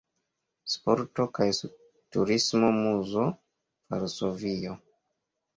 [0.75, 1.47] Sporto kaj
[2.17, 3.27] Turismo-Muzo,
[3.95, 4.75] Varsovio.